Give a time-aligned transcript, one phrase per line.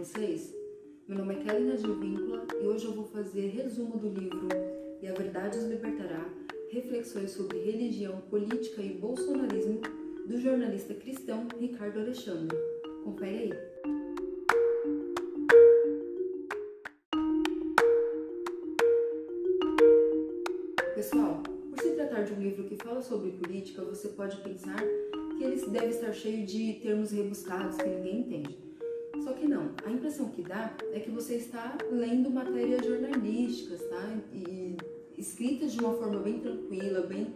[0.00, 0.56] vocês?
[1.06, 4.48] Meu nome é Kelly Advíncula e hoje eu vou fazer resumo do livro
[5.02, 6.26] E a Verdade os Libertará,
[6.70, 9.82] reflexões sobre religião, política e bolsonarismo
[10.26, 12.56] do jornalista cristão Ricardo Alexandre.
[13.04, 13.52] Confere aí.
[20.94, 24.82] Pessoal, por se tratar de um livro que fala sobre política, você pode pensar
[25.36, 28.69] que ele deve estar cheio de termos rebuscados que ninguém entende.
[29.22, 34.16] Só que não, a impressão que dá é que você está lendo matérias jornalísticas, tá?
[34.32, 34.76] E
[35.18, 37.34] escritas de uma forma bem tranquila, bem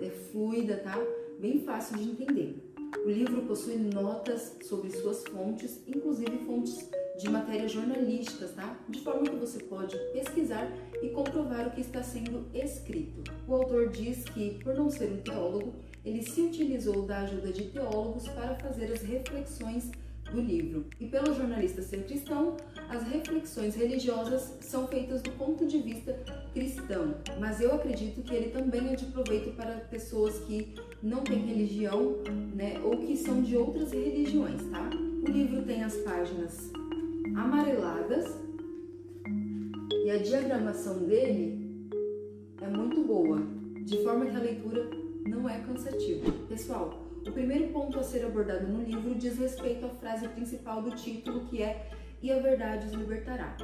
[0.00, 0.96] é, fluida, tá?
[1.40, 2.74] Bem fácil de entender.
[3.04, 8.78] O livro possui notas sobre suas fontes, inclusive fontes de matérias jornalísticas, tá?
[8.88, 10.70] De forma que você pode pesquisar
[11.02, 13.24] e comprovar o que está sendo escrito.
[13.48, 17.64] O autor diz que, por não ser um teólogo, ele se utilizou da ajuda de
[17.64, 19.90] teólogos para fazer as reflexões
[20.34, 20.84] do livro.
[21.00, 22.56] E pelo jornalista ser cristão,
[22.88, 26.12] as reflexões religiosas são feitas do ponto de vista
[26.52, 31.46] cristão, mas eu acredito que ele também é de proveito para pessoas que não têm
[31.46, 32.16] religião,
[32.54, 34.90] né, ou que são de outras religiões, tá?
[35.26, 36.70] O livro tem as páginas
[37.36, 38.26] amareladas
[40.04, 41.88] e a diagramação dele
[42.60, 43.40] é muito boa,
[43.82, 44.88] de forma que a leitura
[45.26, 46.30] não é cansativa.
[46.48, 50.90] Pessoal, o primeiro ponto a ser abordado no livro diz respeito à frase principal do
[50.90, 51.90] título, que é
[52.22, 53.56] E a verdade os libertará.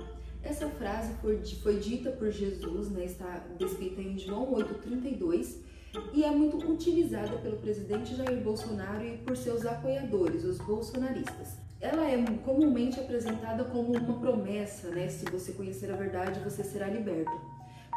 [0.42, 1.36] Essa frase foi,
[1.78, 5.56] dita por Jesus, né, está descrita em João 8,32
[6.14, 11.56] e é muito utilizada pelo presidente Jair Bolsonaro e por seus apoiadores, os bolsonaristas.
[11.80, 15.08] Ela é comumente apresentada como uma promessa, né?
[15.08, 17.32] Se você conhecer a verdade, você será liberto.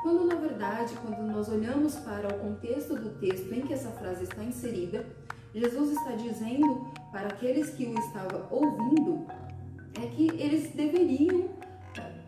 [0.02, 4.24] Quando na verdade, quando nós olhamos para o contexto do texto em que essa frase
[4.24, 5.06] está inserida,
[5.54, 9.26] Jesus está dizendo para aqueles que o estavam ouvindo
[10.02, 11.50] é que eles deveriam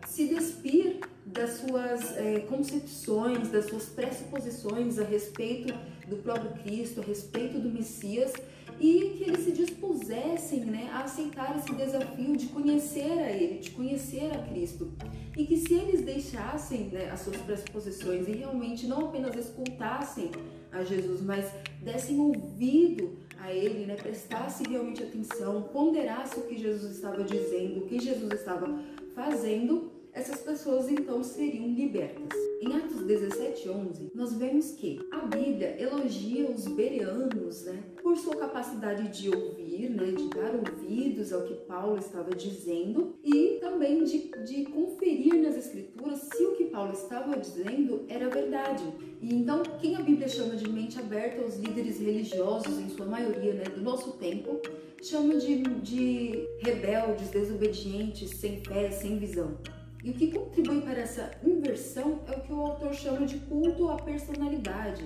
[0.06, 5.74] se despir das suas é, concepções, das suas pressuposições a respeito
[6.08, 8.32] do próprio Cristo, a respeito do Messias
[8.78, 13.70] e que eles se dispusessem né, a aceitar esse desafio de conhecer a Ele, de
[13.70, 14.92] conhecer a Cristo.
[15.36, 20.30] E que se eles deixassem né, as suas pressuposições e realmente não apenas escutassem
[20.70, 21.50] a Jesus, mas
[21.82, 27.86] dessem ouvido a Ele, né, prestassem realmente atenção, ponderassem o que Jesus estava dizendo, o
[27.86, 28.68] que Jesus estava
[29.14, 32.40] fazendo, essas pessoas então seriam libertas.
[32.62, 38.34] Em Atos 17, 11, nós vemos que a Bíblia elogia os bereanos né, por sua
[38.34, 44.30] capacidade de ouvir, né, de dar ouvidos ao que Paulo estava dizendo e também de,
[44.42, 48.84] de conferir nas Escrituras se o que Paulo estava dizendo era verdade.
[49.20, 53.52] E então, quem a Bíblia chama de mente aberta aos líderes religiosos, em sua maioria
[53.52, 54.62] né, do nosso tempo,
[55.02, 59.58] chama de, de rebeldes, desobedientes, sem fé, sem visão.
[60.06, 63.88] E o que contribui para essa inversão é o que o autor chama de culto
[63.88, 65.04] à personalidade,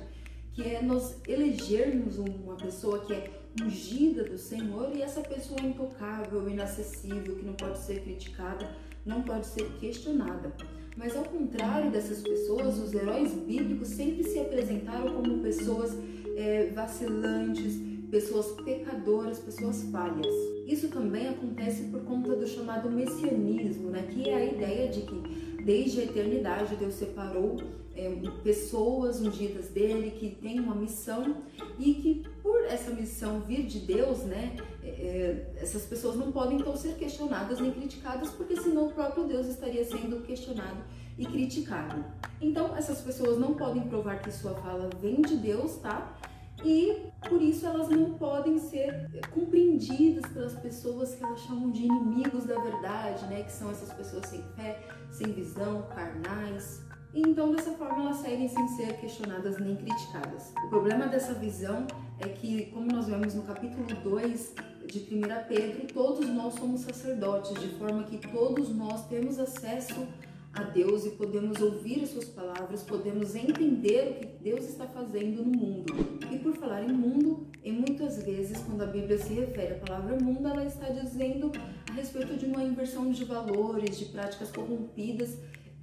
[0.52, 3.30] que é nós elegermos uma pessoa que é
[3.62, 9.22] ungida do Senhor e essa pessoa é intocável, inacessível, que não pode ser criticada, não
[9.22, 10.52] pode ser questionada.
[10.98, 15.96] Mas ao contrário dessas pessoas, os heróis bíblicos sempre se apresentaram como pessoas
[16.36, 20.34] é, vacilantes, pessoas pecadoras, pessoas falhas.
[20.66, 24.08] Isso também acontece por conta do chamado messianismo, né?
[24.10, 27.56] que é a ideia de que desde a eternidade Deus separou
[27.94, 28.10] é,
[28.42, 31.36] pessoas ungidas dele que têm uma missão
[31.78, 36.58] e que por essa missão vir de Deus, né, é, é, essas pessoas não podem
[36.58, 40.78] então ser questionadas nem criticadas porque senão o próprio Deus estaria sendo questionado
[41.18, 42.04] e criticado.
[42.40, 46.16] Então essas pessoas não podem provar que sua fala vem de Deus, tá?
[46.64, 52.44] E por isso elas não podem ser compreendidas pelas pessoas que elas chamam de inimigos
[52.44, 53.42] da verdade, né?
[53.42, 56.82] Que são essas pessoas sem fé, sem visão, carnais.
[57.12, 60.52] E então dessa forma elas saírem sem ser questionadas nem criticadas.
[60.64, 61.86] O problema dessa visão
[62.18, 64.54] é que, como nós vemos no capítulo 2
[64.86, 70.29] de 1 Pedro, todos nós somos sacerdotes, de forma que todos nós temos acesso a
[70.74, 75.58] Deus e podemos ouvir as suas palavras, podemos entender o que Deus está fazendo no
[75.58, 75.94] mundo.
[76.30, 80.16] E por falar em mundo, em muitas vezes quando a Bíblia se refere à palavra
[80.18, 81.52] mundo, ela está dizendo
[81.88, 85.36] a respeito de uma inversão de valores, de práticas corrompidas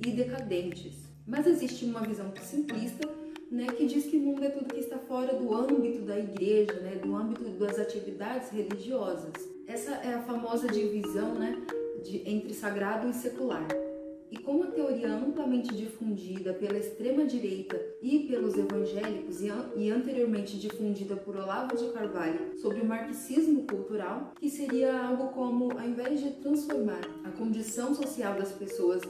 [0.05, 0.95] e decadentes.
[1.25, 3.07] Mas existe uma visão simplista
[3.51, 6.95] né, que diz que mundo é tudo que está fora do âmbito da igreja, né,
[6.95, 9.33] do âmbito das atividades religiosas.
[9.65, 11.61] Essa é a famosa divisão né,
[12.03, 13.67] de, entre sagrado e secular.
[14.29, 21.37] E como a teoria amplamente difundida pela extrema-direita e pelos evangélicos e anteriormente difundida por
[21.37, 27.01] Olavo de Carvalho sobre o marxismo cultural, que seria algo como, ao invés de transformar
[27.23, 29.01] a condição social das pessoas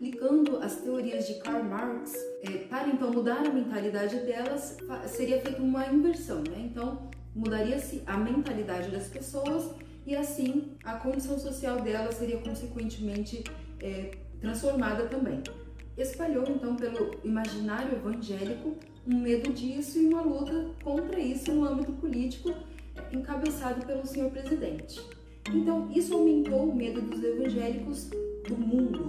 [0.00, 5.60] aplicando as teorias de Karl Marx é, para então mudar a mentalidade delas, seria feita
[5.60, 6.70] uma inversão, né?
[6.70, 9.74] Então mudaria-se a mentalidade das pessoas
[10.06, 13.44] e assim a condição social delas seria consequentemente
[13.78, 15.42] é, transformada também.
[15.96, 18.76] Espalhou então pelo imaginário evangélico
[19.06, 22.52] um medo disso e uma luta contra isso no âmbito político,
[23.12, 25.00] encabeçado pelo senhor presidente.
[25.52, 28.10] Então, isso aumentou o medo dos evangélicos
[28.46, 29.08] do mundo.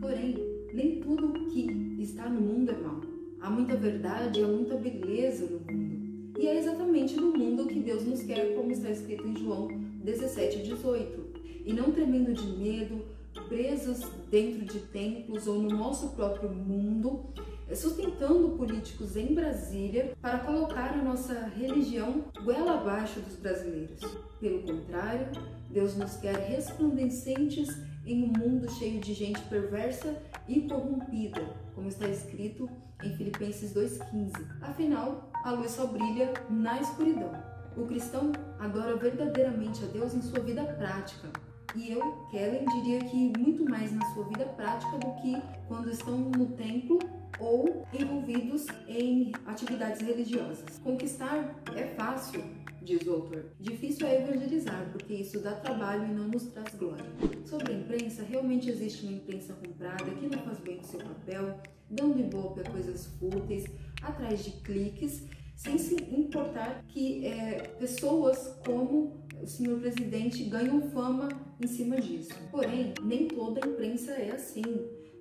[0.00, 0.36] Porém,
[0.72, 3.00] nem tudo que está no mundo é mal.
[3.40, 6.38] Há muita verdade, há muita beleza no mundo.
[6.38, 9.68] E é exatamente no mundo que Deus nos quer, como está escrito em João
[10.04, 11.24] 17, 18.
[11.64, 13.02] E não tremendo de medo,
[13.48, 14.00] presos
[14.30, 17.32] dentro de templos ou no nosso próprio mundo,
[17.74, 24.00] sustentando políticos em Brasília para colocar a nossa religião goela abaixo dos brasileiros.
[24.40, 25.28] Pelo contrário,
[25.70, 27.68] Deus nos quer resplandecentes
[28.06, 30.14] em um mundo cheio de gente perversa
[30.46, 31.42] e corrompida,
[31.74, 32.68] como está escrito
[33.02, 34.32] em Filipenses 2,15.
[34.60, 37.32] Afinal, a luz só brilha na escuridão.
[37.76, 41.28] O cristão adora verdadeiramente a Deus em sua vida prática,
[41.74, 42.00] e eu,
[42.30, 46.98] Kellen, diria que muito mais na sua vida prática do que quando estão no templo
[47.38, 50.78] ou envolvidos em atividades religiosas.
[50.78, 52.44] Conquistar é fácil,
[52.82, 53.46] diz o autor.
[53.58, 57.04] Difícil é evangelizar, porque isso dá trabalho e não nos traz glória.
[57.44, 61.58] Sobre a imprensa, realmente existe uma imprensa comprada que não faz bem o seu papel,
[61.90, 63.64] dando ibope a coisas fúteis,
[64.02, 65.24] atrás de cliques,
[65.56, 71.28] sem se importar que é, pessoas como o senhor presidente ganham fama
[71.60, 72.32] em cima disso.
[72.50, 74.62] Porém, nem toda a imprensa é assim.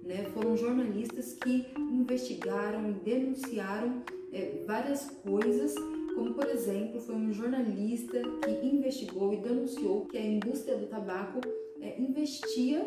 [0.02, 0.24] Né?
[0.34, 5.76] Foram jornalistas que investigaram e denunciaram é, várias coisas,
[6.16, 11.42] como por exemplo, foi um jornalista que investigou e denunciou que a indústria do tabaco
[11.82, 12.86] é, investia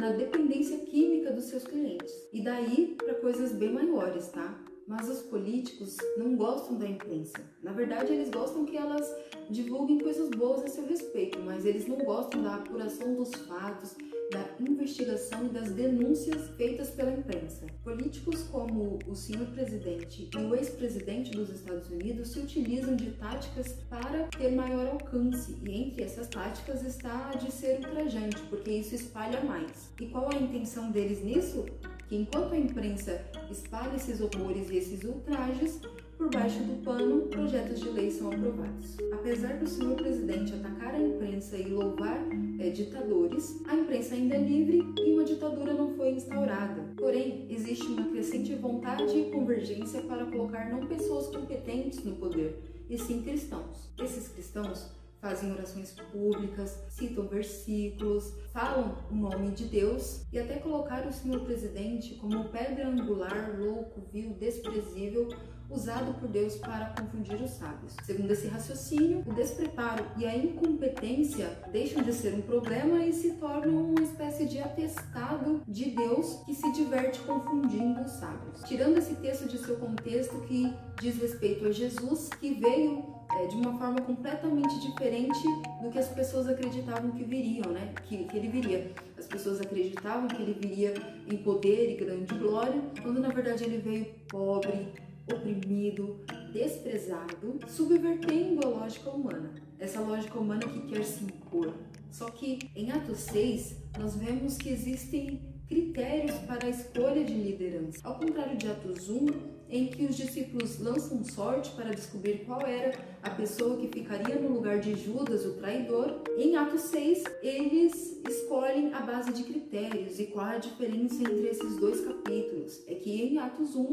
[0.00, 2.12] na dependência química dos seus clientes.
[2.32, 4.58] E daí para coisas bem maiores, tá?
[4.86, 7.38] Mas os políticos não gostam da imprensa.
[7.62, 9.08] Na verdade, eles gostam que elas
[9.48, 13.96] divulguem coisas boas a seu respeito, mas eles não gostam da apuração dos fatos,
[14.30, 17.66] da investigação e das denúncias feitas pela imprensa.
[17.82, 23.72] Políticos como o senhor presidente e o ex-presidente dos Estados Unidos se utilizam de táticas
[23.88, 28.94] para ter maior alcance, e entre essas táticas está a de ser ultrajante, porque isso
[28.94, 29.90] espalha mais.
[30.00, 31.66] E qual a intenção deles nisso?
[32.10, 35.80] Que enquanto a imprensa espalha esses horrores e esses ultrajes,
[36.18, 38.96] por baixo do pano, projetos de lei são aprovados.
[39.12, 42.18] Apesar do senhor presidente atacar a imprensa e louvar
[42.58, 46.82] é, ditadores, a imprensa ainda é livre e uma ditadura não foi instaurada.
[46.96, 52.58] Porém, existe uma crescente vontade e convergência para colocar não pessoas competentes no poder,
[52.90, 53.88] e sim cristãos.
[54.02, 54.90] Esses cristãos
[55.20, 61.40] fazem orações públicas, citam versículos, falam o nome de Deus e até colocar o senhor
[61.40, 65.28] presidente como pedra angular, louco, vil, desprezível,
[65.70, 67.94] usado por Deus para confundir os sábios.
[68.02, 73.34] Segundo esse raciocínio, o despreparo e a incompetência deixam de ser um problema e se
[73.34, 78.62] tornam uma espécie de atestado de Deus que se diverte confundindo os sábios.
[78.64, 83.09] Tirando esse texto de seu contexto que diz respeito a Jesus, que veio
[83.40, 85.42] é, de uma forma completamente diferente
[85.82, 87.94] do que as pessoas acreditavam que viriam, né?
[88.04, 88.90] Que, que ele viria.
[89.18, 90.94] As pessoas acreditavam que ele viria
[91.26, 94.88] em poder e grande glória, quando na verdade ele veio pobre,
[95.32, 96.18] oprimido,
[96.52, 99.54] desprezado, subvertendo a lógica humana.
[99.78, 101.72] Essa lógica humana que quer se impor.
[102.10, 108.00] Só que em Atos 6, nós vemos que existem critérios para a escolha de liderança.
[108.02, 109.26] Ao contrário de Atos 1,
[109.70, 114.54] em que os discípulos lançam sorte para descobrir qual era a pessoa que ficaria no
[114.54, 120.18] lugar de Judas, o traidor, em Atos 6 eles escolhem a base de critérios.
[120.18, 122.82] E qual a diferença entre esses dois capítulos?
[122.86, 123.88] É que em Atos 1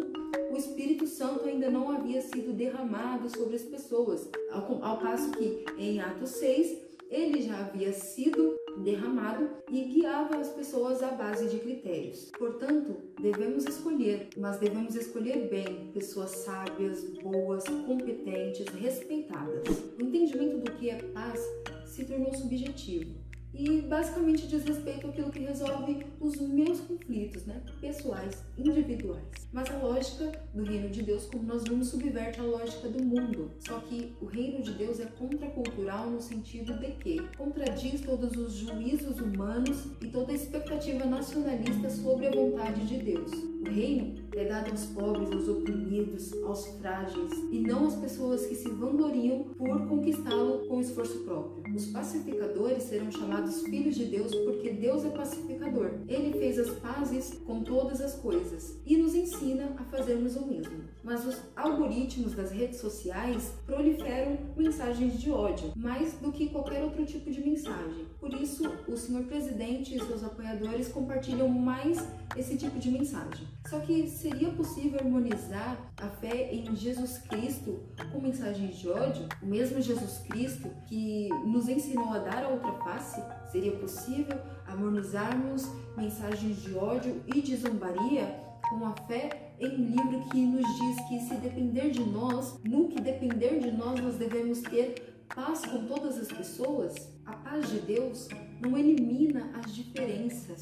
[0.52, 6.00] o Espírito Santo ainda não havia sido derramado sobre as pessoas, ao, passo que em
[6.00, 6.78] Atos 6
[7.10, 12.32] ele já havia sido derramado e guiava as pessoas à base de critérios.
[12.38, 19.68] Portanto, devemos escolher, mas devemos escolher bem pessoas sábias, boas, competentes, respeitadas.
[20.00, 21.42] O entendimento do que é paz
[21.86, 23.27] se tornou subjetivo.
[23.54, 29.24] E basicamente diz respeito àquilo que resolve os meus conflitos, né, pessoais, individuais.
[29.52, 33.52] Mas a lógica do reino de Deus, como nós vimos, subverte a lógica do mundo.
[33.60, 38.54] Só que o reino de Deus é contracultural no sentido de que contradiz todos os
[38.54, 43.32] juízos humanos e toda expectativa nacionalista sobre a vontade de Deus.
[43.60, 48.56] O reino é dado aos pobres, aos oprimidos, aos frágeis e não às pessoas que
[48.56, 51.76] se vangloriam por conquistá-lo com esforço próprio.
[51.76, 55.92] Os pacificadores serão chamados filhos de Deus porque Deus é pacificador.
[56.08, 60.84] Ele fez as pazes com todas as coisas e nos ensina a fazermos o mesmo.
[61.04, 67.06] Mas os algoritmos das redes sociais proliferam mensagens de ódio, mais do que qualquer outro
[67.06, 68.07] tipo de mensagem.
[68.20, 72.04] Por isso, o senhor presidente e seus apoiadores compartilham mais
[72.36, 73.48] esse tipo de mensagem.
[73.70, 77.80] Só que seria possível harmonizar a fé em Jesus Cristo
[78.12, 79.28] com mensagens de ódio?
[79.42, 83.22] O mesmo Jesus Cristo que nos ensinou a dar a outra face?
[83.52, 90.30] Seria possível harmonizarmos mensagens de ódio e de zombaria com a fé em um livro
[90.30, 94.62] que nos diz que se depender de nós, no que depender de nós, nós devemos
[94.62, 96.96] ter paz com todas as pessoas?
[97.26, 98.28] A paz de Deus
[98.60, 100.62] não elimina as diferenças,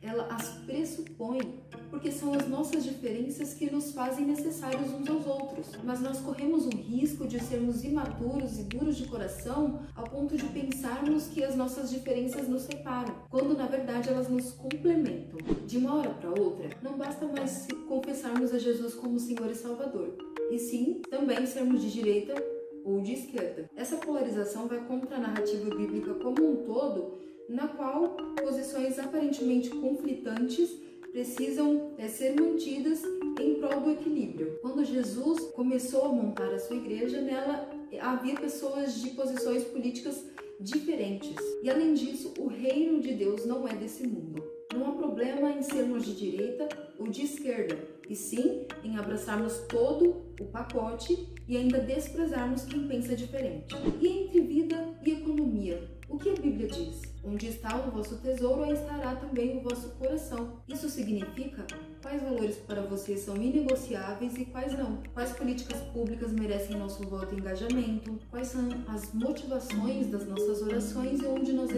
[0.00, 5.66] ela as pressupõe, porque são as nossas diferenças que nos fazem necessários uns aos outros.
[5.82, 10.44] Mas nós corremos o risco de sermos imaturos e duros de coração ao ponto de
[10.46, 15.38] pensarmos que as nossas diferenças nos separam, quando na verdade elas nos complementam.
[15.66, 20.16] De uma hora para outra, não basta mais confessarmos a Jesus como Senhor e Salvador,
[20.50, 22.53] e sim também sermos de direita
[22.84, 23.68] ou de esquerda.
[23.74, 27.14] Essa polarização vai contra a narrativa bíblica como um todo
[27.48, 30.70] na qual posições aparentemente conflitantes
[31.12, 33.02] precisam é, ser mantidas
[33.40, 34.58] em prol do equilíbrio.
[34.60, 40.24] Quando Jesus começou a montar a sua igreja, nela havia pessoas de posições políticas
[40.58, 41.36] diferentes.
[41.62, 44.42] E além disso, o reino de Deus não é desse mundo.
[44.72, 50.24] Não há problema em sermos de direita ou de esquerda, e sim em abraçarmos todo
[50.40, 53.74] o pacote e ainda desprezarmos quem pensa diferente.
[54.00, 57.02] E entre vida e economia, o que a Bíblia diz?
[57.22, 60.60] Onde está o vosso tesouro, aí estará também o vosso coração.
[60.68, 61.66] Isso significa
[62.04, 64.98] quais valores para você são inegociáveis e quais não.
[65.14, 68.18] Quais políticas públicas merecem nosso voto e engajamento.
[68.30, 71.70] Quais são as motivações das nossas orações e onde nós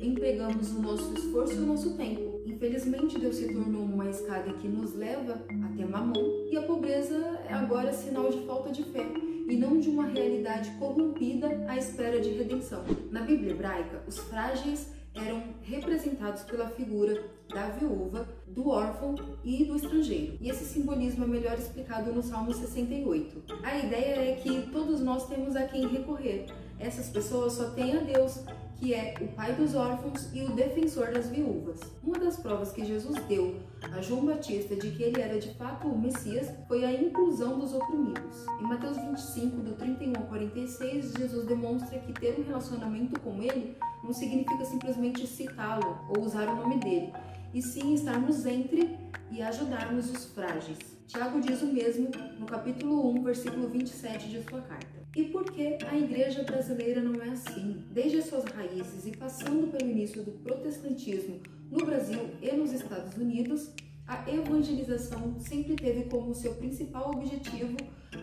[0.00, 2.40] empregamos o nosso esforço e o nosso tempo.
[2.46, 7.52] Infelizmente, Deus se tornou uma escada que nos leva até mamão e a pobreza é
[7.52, 9.06] agora sinal de falta de fé
[9.46, 12.82] e não de uma realidade corrompida à espera de redenção.
[13.10, 19.76] Na Bíblia hebraica, os frágeis eram representados pela figura da viúva, do órfão e do
[19.76, 20.38] estrangeiro.
[20.40, 23.60] E esse simbolismo é melhor explicado no Salmo 68.
[23.62, 26.46] A ideia é que todos nós temos a quem recorrer.
[26.78, 28.44] Essas pessoas só têm a Deus
[28.76, 31.80] que é o pai dos órfãos e o defensor das viúvas.
[32.02, 35.88] Uma das provas que Jesus deu a João Batista de que ele era de fato
[35.88, 38.44] o Messias foi a inclusão dos oprimidos.
[38.60, 43.76] Em Mateus 25, do 31 ao 46, Jesus demonstra que ter um relacionamento com ele
[44.02, 47.12] não significa simplesmente citá-lo ou usar o nome dele,
[47.54, 48.98] e sim estarmos entre
[49.30, 50.78] e ajudarmos os frágeis.
[51.06, 55.04] Tiago diz o mesmo no capítulo 1, versículo 27 de sua carta.
[55.14, 57.84] E por que a igreja brasileira não é assim?
[57.92, 63.16] Desde as suas raízes e passando pelo início do protestantismo no Brasil e nos Estados
[63.16, 63.70] Unidos,
[64.06, 67.76] a evangelização sempre teve como seu principal objetivo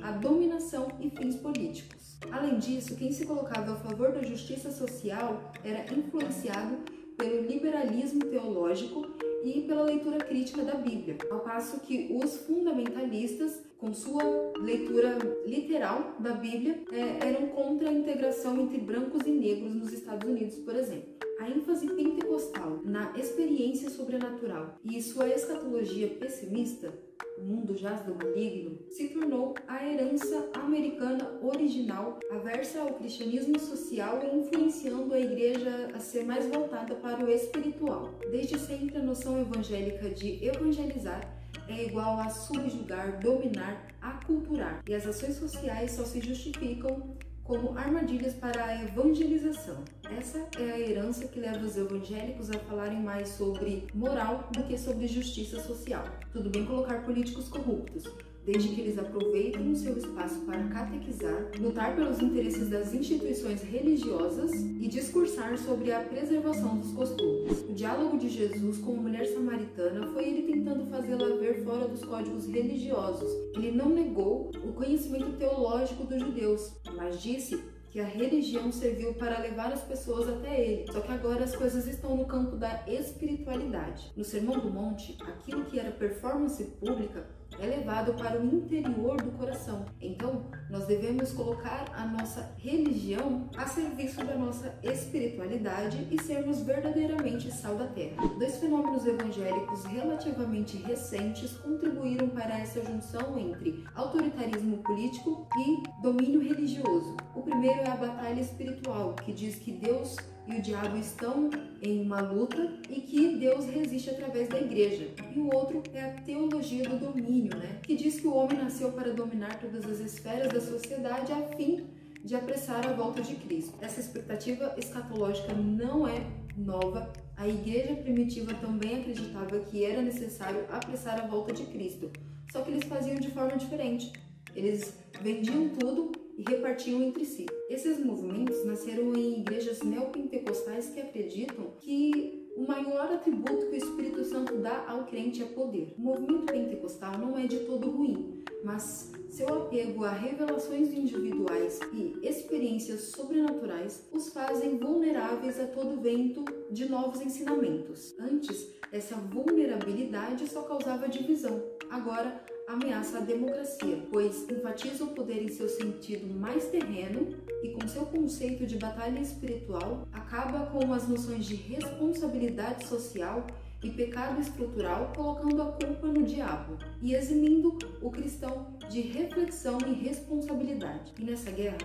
[0.04, 2.18] a dominação e fins políticos.
[2.32, 6.78] Além disso, quem se colocava a favor da justiça social era influenciado
[7.22, 9.06] pelo liberalismo teológico
[9.44, 14.24] e pela leitura crítica da Bíblia, ao passo que os fundamentalistas, com sua
[14.60, 20.30] leitura literal da Bíblia, é, eram contra a integração entre brancos e negros nos Estados
[20.30, 21.10] Unidos, por exemplo.
[21.40, 26.94] A ênfase pentecostal na experiência sobrenatural e sua escatologia pessimista
[27.40, 34.20] o mundo jaz do maligno, se tornou a herança americana original, aversa ao cristianismo social
[34.24, 38.14] e influenciando a igreja a ser mais voltada para o espiritual.
[38.30, 45.06] Desde sempre, a noção evangélica de evangelizar é igual a subjugar, dominar, aculturar, e as
[45.06, 49.84] ações sociais só se justificam como armadilhas para a evangelização.
[50.18, 54.78] Essa é a herança que leva os evangélicos a falarem mais sobre moral do que
[54.78, 56.04] sobre justiça social.
[56.32, 58.06] Tudo bem colocar políticos corruptos,
[58.46, 64.52] desde que eles aproveitem o seu espaço para catequizar, lutar pelos interesses das instituições religiosas
[64.54, 67.64] e discursar sobre a preservação dos costumes.
[67.70, 72.04] O diálogo de Jesus com a mulher samaritana foi ele tentando fazê-la ver fora dos
[72.04, 73.32] códigos religiosos.
[73.56, 79.40] Ele não negou o conhecimento teológico dos judeus, mas disse que a religião serviu para
[79.40, 80.92] levar as pessoas até ele.
[80.92, 84.12] Só que agora as coisas estão no campo da espiritualidade.
[84.16, 87.28] No Sermão do Monte, aquilo que era performance pública
[87.60, 89.86] é levado para o interior do coração.
[90.02, 97.52] Então, nós devemos colocar a nossa religião a serviço da nossa espiritualidade e sermos verdadeiramente
[97.52, 98.16] sal da terra.
[98.40, 107.18] Dois fenômenos evangélicos relativamente recentes contribuíram para essa junção entre autoritarismo político e domínio religioso.
[107.36, 110.16] O primeiro é a batalha espiritual, que diz que Deus
[110.52, 111.50] e o diabo estão
[111.82, 115.08] em uma luta e que Deus resiste através da igreja.
[115.34, 117.80] E o outro é a teologia do domínio, né?
[117.82, 121.86] que diz que o homem nasceu para dominar todas as esferas da sociedade a fim
[122.24, 123.74] de apressar a volta de Cristo.
[123.82, 126.24] Essa expectativa escatológica não é
[126.56, 127.12] nova.
[127.38, 132.12] A igreja primitiva também acreditava que era necessário apressar a volta de Cristo,
[132.52, 134.12] só que eles faziam de forma diferente.
[134.56, 136.12] Eles vendiam tudo
[136.50, 137.46] e entre si.
[137.70, 144.24] Esses movimentos nasceram em igrejas neopentecostais que acreditam que o maior atributo que o Espírito
[144.26, 145.94] Santo dá ao crente é poder.
[145.98, 152.20] O movimento pentecostal não é de todo ruim, mas seu apego a revelações individuais e
[152.22, 158.14] experiências sobrenaturais os fazem vulneráveis a todo vento de novos ensinamentos.
[158.20, 161.64] Antes, essa vulnerabilidade só causava divisão.
[161.90, 167.88] Agora, ameaça a democracia, pois enfatiza o poder em seu sentido mais terreno e, com
[167.88, 173.46] seu conceito de batalha espiritual, acaba com as noções de responsabilidade social
[173.84, 179.94] e pecado estrutural, colocando a culpa no diabo e eximindo o cristão de reflexão e
[179.94, 181.12] responsabilidade.
[181.20, 181.80] E nessa guerra,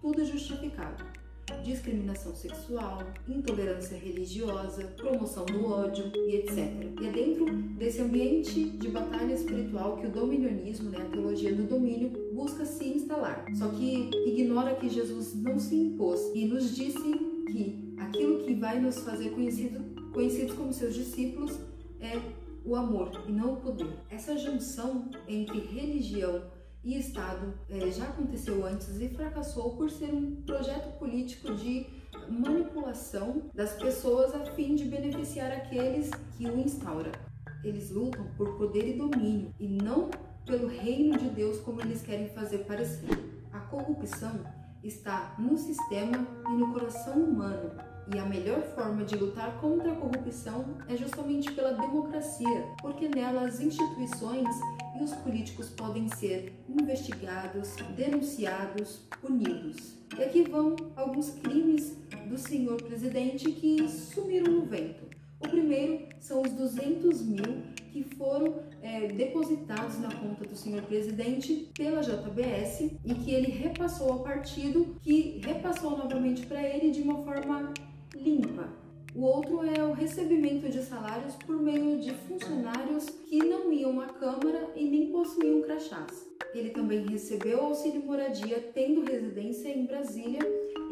[0.00, 1.17] tudo é justificado
[1.64, 6.56] discriminação sexual, intolerância religiosa, promoção do ódio e etc.
[7.00, 7.46] E é dentro
[7.78, 12.84] desse ambiente de batalha espiritual que o dominionismo, né, a teologia do domínio, busca se
[12.84, 13.44] instalar.
[13.54, 17.12] Só que ignora que Jesus não se impôs e nos disse
[17.46, 19.80] que aquilo que vai nos fazer conhecido,
[20.12, 21.58] conhecidos como seus discípulos
[22.00, 22.20] é
[22.64, 23.88] o amor e não o poder.
[24.10, 26.42] Essa junção entre religião
[26.84, 31.86] e Estado é, já aconteceu antes e fracassou por ser um projeto político de
[32.28, 37.12] manipulação das pessoas a fim de beneficiar aqueles que o instauram.
[37.64, 40.10] Eles lutam por poder e domínio e não
[40.46, 43.08] pelo reino de Deus como eles querem fazer parecer.
[43.52, 44.40] A corrupção
[44.82, 47.70] está no sistema e no coração humano
[48.14, 53.46] e a melhor forma de lutar contra a corrupção é justamente pela democracia, porque nela
[53.46, 54.48] as instituições
[54.98, 59.98] e os políticos podem ser investigados, denunciados, punidos.
[60.18, 61.96] E aqui vão alguns crimes
[62.28, 65.06] do senhor presidente que sumiram no vento.
[65.40, 71.70] O primeiro são os 200 mil que foram é, depositados na conta do senhor presidente
[71.74, 77.22] pela JBS e que ele repassou ao partido, que repassou novamente para ele de uma
[77.22, 77.72] forma
[78.14, 78.68] limpa.
[79.14, 84.06] O outro é o recebimento de salários por meio de funcionários que não iam à
[84.06, 86.28] Câmara e nem possuíam crachás.
[86.54, 90.40] Ele também recebeu auxílio moradia tendo residência em Brasília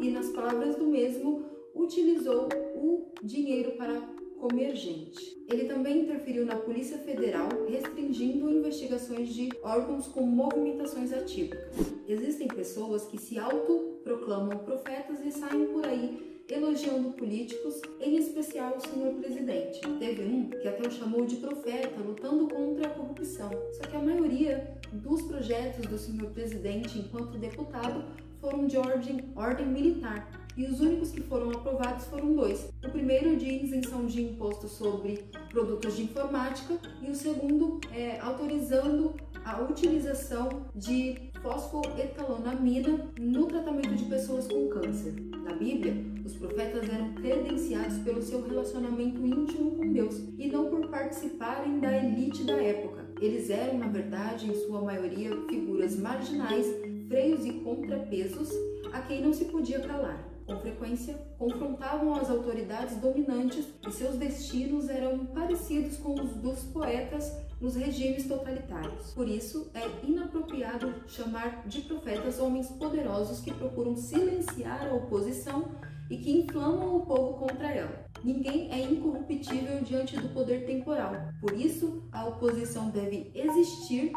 [0.01, 4.01] e, nas palavras do mesmo, utilizou o dinheiro para
[4.39, 5.37] comer gente.
[5.47, 11.75] Ele também interferiu na Polícia Federal, restringindo investigações de órgãos com movimentações atípicas.
[12.07, 18.87] Existem pessoas que se autoproclamam profetas e saem por aí elogiando políticos, em especial o
[18.87, 19.81] senhor presidente.
[19.99, 23.49] Teve um que até o chamou de profeta, lutando contra a corrupção.
[23.73, 28.05] Só que a maioria dos projetos do senhor presidente enquanto deputado
[28.39, 32.73] foram de ordem, ordem militar, e os únicos que foram aprovados foram dois.
[32.83, 39.13] O primeiro de isenção de imposto sobre produtos de informática e o segundo é, autorizando
[39.47, 45.13] a utilização de fosfoetalonamina no tratamento de pessoas com câncer.
[45.41, 50.89] Na Bíblia, os profetas eram credenciados pelo seu relacionamento íntimo com Deus e não por
[50.89, 53.05] participarem da elite da época.
[53.21, 56.67] Eles eram, na verdade, em sua maioria, figuras marginais,
[57.07, 58.49] freios e contrapesos
[58.91, 64.87] a quem não se podia calar com frequência, confrontavam as autoridades dominantes e seus destinos
[64.87, 67.29] eram parecidos com os dos poetas
[67.59, 69.11] nos regimes totalitários.
[69.11, 75.71] Por isso, é inapropriado chamar de profetas homens poderosos que procuram silenciar a oposição
[76.09, 78.05] e que inflamam o povo contra ela.
[78.23, 81.13] Ninguém é incorruptível diante do poder temporal.
[81.41, 84.11] Por isso, a oposição deve existir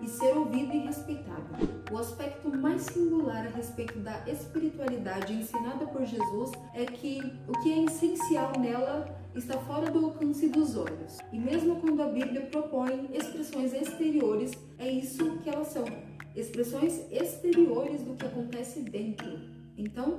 [0.00, 1.44] e ser ouvido e respeitado.
[1.90, 7.72] O aspecto mais singular a respeito da espiritualidade ensinada por Jesus é que o que
[7.72, 11.18] é essencial nela está fora do alcance dos olhos.
[11.32, 15.84] E mesmo quando a Bíblia propõe expressões exteriores, é isso que elas são
[16.34, 19.40] expressões exteriores do que acontece dentro.
[19.76, 20.16] Então,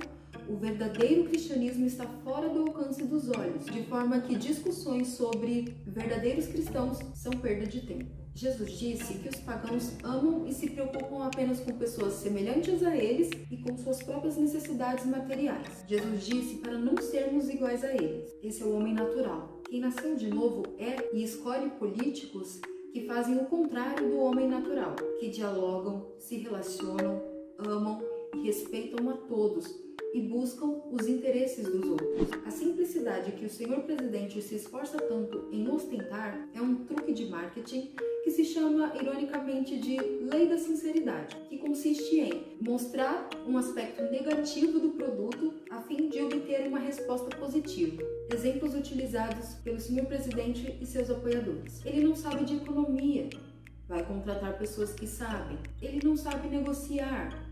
[0.48, 6.46] o verdadeiro cristianismo está fora do alcance dos olhos, de forma que discussões sobre verdadeiros
[6.46, 8.27] cristãos são perda de tempo.
[8.38, 13.30] Jesus disse que os pagãos amam e se preocupam apenas com pessoas semelhantes a eles
[13.50, 15.82] e com suas próprias necessidades materiais.
[15.88, 18.32] Jesus disse para não sermos iguais a eles.
[18.40, 19.60] Esse é o homem natural.
[19.68, 22.60] Quem nasceu de novo é e escolhe políticos
[22.92, 27.20] que fazem o contrário do homem natural, que dialogam, se relacionam,
[27.58, 28.00] amam
[28.42, 32.28] respeitam a todos e buscam os interesses dos outros.
[32.46, 37.26] A simplicidade que o senhor presidente se esforça tanto em ostentar é um truque de
[37.26, 37.92] marketing
[38.24, 44.78] que se chama ironicamente de lei da sinceridade, que consiste em mostrar um aspecto negativo
[44.80, 48.02] do produto a fim de obter uma resposta positiva.
[48.32, 51.84] Exemplos utilizados pelo senhor presidente e seus apoiadores.
[51.84, 53.28] Ele não sabe de economia,
[53.88, 55.58] vai contratar pessoas que sabem.
[55.80, 57.47] Ele não sabe negociar,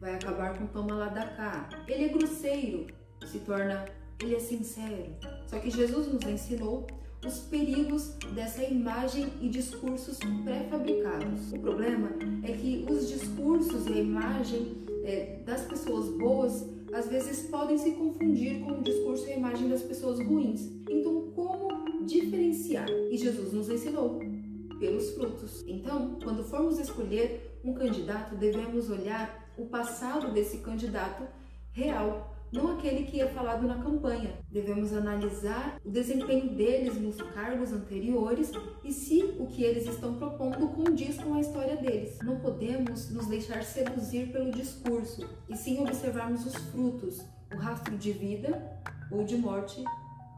[0.00, 1.68] vai acabar com toma lá da cá.
[1.86, 2.86] Ele é grosseiro,
[3.26, 3.84] se torna
[4.22, 5.14] ele é sincero.
[5.46, 6.86] Só que Jesus nos ensinou
[7.24, 11.52] os perigos dessa imagem e discursos pré-fabricados.
[11.52, 12.10] O problema
[12.44, 17.92] é que os discursos e a imagem é, das pessoas boas às vezes podem se
[17.92, 20.70] confundir com o discurso e a imagem das pessoas ruins.
[20.88, 22.88] Então, como diferenciar?
[22.88, 24.20] E Jesus nos ensinou
[24.78, 25.64] pelos frutos.
[25.66, 31.24] Então, quando formos escolher um candidato, devemos olhar o passado desse candidato
[31.72, 34.38] real não aquele que é falado na campanha.
[34.50, 38.50] Devemos analisar o desempenho deles nos cargos anteriores
[38.82, 42.18] e se o que eles estão propondo condiz com a história deles.
[42.22, 47.22] Não podemos nos deixar seduzir pelo discurso e sim observarmos os frutos,
[47.54, 49.84] o rastro de vida ou de morte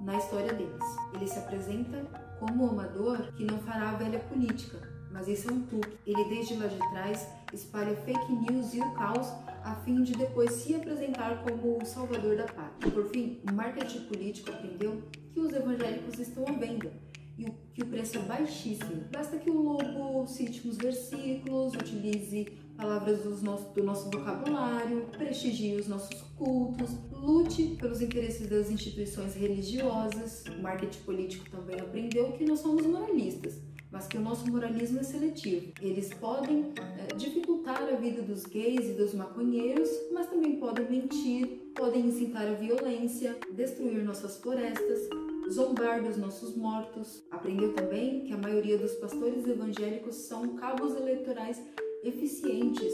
[0.00, 0.84] na história deles.
[1.14, 2.02] Ele se apresenta
[2.40, 4.78] como um amador que não fará a velha política,
[5.10, 5.96] mas esse é um truque.
[6.06, 9.26] Ele desde lá de trás espalha fake news e o caos
[9.62, 12.90] a fim de depois se apresentar como o salvador da pátria.
[12.92, 16.92] Por fim, o marketing político aprendeu que os evangélicos estão à venda
[17.38, 19.04] e que o preço é baixíssimo.
[19.10, 22.46] Basta que o lobo cite uns versículos, utilize
[22.76, 29.34] palavras do nosso, do nosso vocabulário, prestigie os nossos cultos, lute pelos interesses das instituições
[29.34, 30.44] religiosas.
[30.46, 35.02] O marketing político também aprendeu que nós somos moralistas mas que o nosso moralismo é
[35.02, 35.72] seletivo.
[35.80, 41.72] Eles podem é, dificultar a vida dos gays e dos maconheiros, mas também podem mentir,
[41.74, 45.08] podem incitar a violência, destruir nossas florestas,
[45.50, 47.24] zombar dos nossos mortos.
[47.30, 51.60] Aprendeu também que a maioria dos pastores evangélicos são cabos eleitorais
[52.04, 52.92] eficientes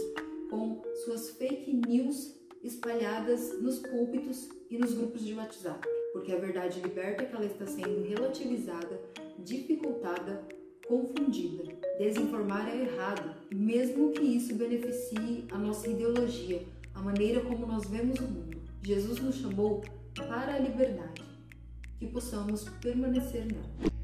[0.50, 6.80] com suas fake news espalhadas nos púlpitos e nos grupos de WhatsApp, porque a verdade
[6.80, 9.00] liberta é que ela está sendo relativizada,
[9.38, 10.42] dificultada
[10.87, 11.64] confundida.
[11.99, 16.62] Desinformar é errado, mesmo que isso beneficie a nossa ideologia,
[16.94, 18.61] a maneira como nós vemos o mundo.
[18.83, 19.83] Jesus nos chamou
[20.14, 21.22] para a liberdade,
[21.99, 23.95] que possamos permanecer nela.